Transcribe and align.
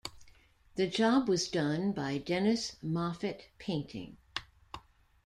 The 0.77 0.87
job 0.87 1.29
was 1.29 1.47
done 1.47 1.91
by 1.91 2.17
Dennis 2.17 2.75
Moffitt 2.81 3.49
Painting. 3.59 4.17